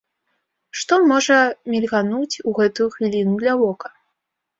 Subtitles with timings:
[0.83, 1.35] Што можа
[1.73, 3.93] мільгануць у гэтую хвіліну для вока?